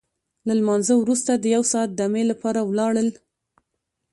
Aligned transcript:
له 0.47 0.53
لمانځه 0.59 0.93
وروسته 0.97 1.31
د 1.35 1.45
یو 1.55 1.63
ساعت 1.71 1.89
دمې 1.99 2.23
لپاره 2.31 2.59
ولاړل. 2.63 3.09